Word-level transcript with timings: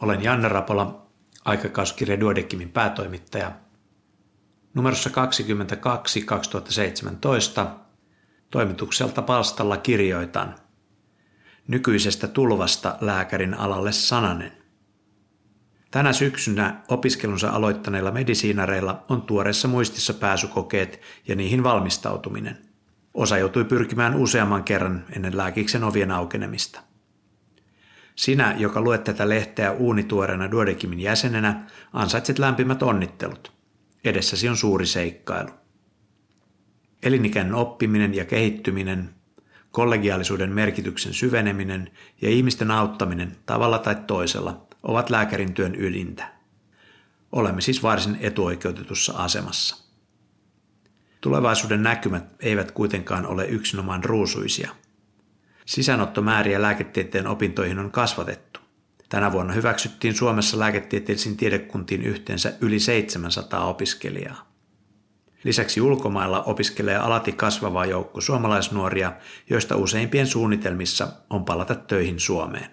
Olen 0.00 0.24
Janne 0.24 0.48
Rapola, 0.48 1.06
aikakauskirja 1.44 2.20
Duodekimin 2.20 2.70
päätoimittaja. 2.70 3.52
Numerossa 4.74 5.10
22 5.10 6.22
2017 6.22 7.66
toimitukselta 8.50 9.22
palstalla 9.22 9.76
kirjoitan 9.76 10.54
nykyisestä 11.68 12.28
tulvasta 12.28 12.96
lääkärin 13.00 13.54
alalle 13.54 13.92
sananen. 13.92 14.52
Tänä 15.90 16.12
syksynä 16.12 16.80
opiskelunsa 16.88 17.50
aloittaneilla 17.50 18.10
medisiinareilla 18.10 19.04
on 19.08 19.22
tuoreessa 19.22 19.68
muistissa 19.68 20.14
pääsykokeet 20.14 21.00
ja 21.28 21.36
niihin 21.36 21.64
valmistautuminen. 21.64 22.58
Osa 23.14 23.38
joutui 23.38 23.64
pyrkimään 23.64 24.14
useamman 24.14 24.64
kerran 24.64 25.04
ennen 25.16 25.36
lääkiksen 25.36 25.84
ovien 25.84 26.10
aukenemista. 26.10 26.89
Sinä, 28.16 28.54
joka 28.58 28.80
luet 28.80 29.04
tätä 29.04 29.28
lehteä 29.28 29.72
uunituoreena 29.72 30.50
Duodekimin 30.50 31.00
jäsenenä, 31.00 31.66
ansaitset 31.92 32.38
lämpimät 32.38 32.82
onnittelut. 32.82 33.52
Edessäsi 34.04 34.48
on 34.48 34.56
suuri 34.56 34.86
seikkailu. 34.86 35.50
Elinikäinen 37.02 37.54
oppiminen 37.54 38.14
ja 38.14 38.24
kehittyminen, 38.24 39.14
kollegiaalisuuden 39.70 40.52
merkityksen 40.52 41.14
syveneminen 41.14 41.90
ja 42.22 42.30
ihmisten 42.30 42.70
auttaminen 42.70 43.36
tavalla 43.46 43.78
tai 43.78 43.96
toisella 44.06 44.66
ovat 44.82 45.10
lääkärin 45.10 45.54
työn 45.54 45.74
ylintä. 45.74 46.32
Olemme 47.32 47.60
siis 47.60 47.82
varsin 47.82 48.16
etuoikeutetussa 48.20 49.12
asemassa. 49.12 49.84
Tulevaisuuden 51.20 51.82
näkymät 51.82 52.24
eivät 52.40 52.70
kuitenkaan 52.70 53.26
ole 53.26 53.46
yksinomaan 53.46 54.04
ruusuisia– 54.04 54.70
Sisäänottomääriä 55.70 56.62
lääketieteen 56.62 57.26
opintoihin 57.26 57.78
on 57.78 57.90
kasvatettu. 57.90 58.60
Tänä 59.08 59.32
vuonna 59.32 59.52
hyväksyttiin 59.52 60.14
Suomessa 60.14 60.58
lääketieteellisiin 60.58 61.36
tiedekuntiin 61.36 62.02
yhteensä 62.02 62.52
yli 62.60 62.80
700 62.80 63.64
opiskelijaa. 63.64 64.52
Lisäksi 65.44 65.80
ulkomailla 65.80 66.42
opiskelee 66.42 66.96
alati 66.96 67.32
kasvava 67.32 67.86
joukko 67.86 68.20
suomalaisnuoria, 68.20 69.12
joista 69.50 69.76
useimpien 69.76 70.26
suunnitelmissa 70.26 71.08
on 71.30 71.44
palata 71.44 71.74
töihin 71.74 72.20
Suomeen. 72.20 72.70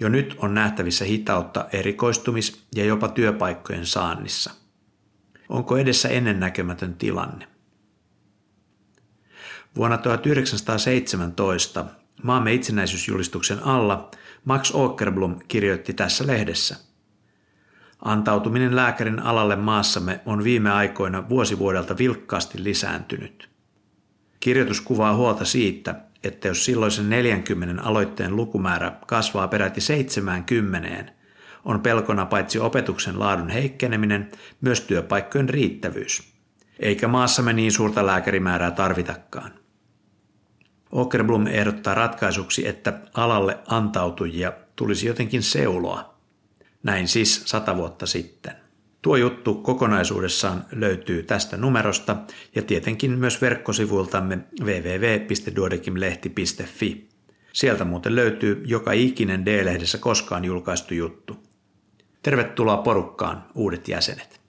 Jo 0.00 0.08
nyt 0.08 0.36
on 0.38 0.54
nähtävissä 0.54 1.04
hitautta 1.04 1.68
erikoistumis- 1.72 2.62
ja 2.74 2.84
jopa 2.84 3.08
työpaikkojen 3.08 3.86
saannissa. 3.86 4.50
Onko 5.48 5.76
edessä 5.76 6.08
ennennäkemätön 6.08 6.94
tilanne? 6.94 7.48
Vuonna 9.76 9.98
1917 9.98 11.84
maamme 12.24 12.54
itsenäisyysjulistuksen 12.54 13.62
alla 13.62 14.10
Max 14.44 14.74
Åkerblom 14.74 15.38
kirjoitti 15.48 15.92
tässä 15.92 16.26
lehdessä. 16.26 16.76
Antautuminen 18.04 18.76
lääkärin 18.76 19.20
alalle 19.20 19.56
maassamme 19.56 20.20
on 20.26 20.44
viime 20.44 20.70
aikoina 20.70 21.28
vuosivuodelta 21.28 21.98
vilkkaasti 21.98 22.64
lisääntynyt. 22.64 23.48
Kirjoitus 24.40 24.80
kuvaa 24.80 25.14
huolta 25.14 25.44
siitä, 25.44 25.94
että 26.24 26.48
jos 26.48 26.64
silloisen 26.64 27.10
40 27.10 27.82
aloitteen 27.82 28.36
lukumäärä 28.36 28.92
kasvaa 29.06 29.48
peräti 29.48 29.80
70, 29.80 31.12
on 31.64 31.80
pelkona 31.80 32.26
paitsi 32.26 32.58
opetuksen 32.58 33.18
laadun 33.18 33.50
heikkeneminen, 33.50 34.30
myös 34.60 34.80
työpaikkojen 34.80 35.48
riittävyys. 35.48 36.34
Eikä 36.80 37.08
maassamme 37.08 37.52
niin 37.52 37.72
suurta 37.72 38.06
lääkärimäärää 38.06 38.70
tarvitakaan. 38.70 39.63
Åkerblom 40.96 41.46
ehdottaa 41.46 41.94
ratkaisuksi, 41.94 42.68
että 42.68 42.98
alalle 43.14 43.58
antautujia 43.66 44.52
tulisi 44.76 45.06
jotenkin 45.06 45.42
seuloa. 45.42 46.14
Näin 46.82 47.08
siis 47.08 47.42
sata 47.44 47.76
vuotta 47.76 48.06
sitten. 48.06 48.52
Tuo 49.02 49.16
juttu 49.16 49.54
kokonaisuudessaan 49.54 50.64
löytyy 50.72 51.22
tästä 51.22 51.56
numerosta 51.56 52.16
ja 52.54 52.62
tietenkin 52.62 53.18
myös 53.18 53.40
verkkosivuiltamme 53.40 54.38
www.duodekimlehti.fi. 54.60 57.08
Sieltä 57.52 57.84
muuten 57.84 58.16
löytyy 58.16 58.62
joka 58.66 58.92
ikinen 58.92 59.46
D-lehdessä 59.46 59.98
koskaan 59.98 60.44
julkaistu 60.44 60.94
juttu. 60.94 61.36
Tervetuloa 62.22 62.76
porukkaan, 62.76 63.44
uudet 63.54 63.88
jäsenet. 63.88 64.43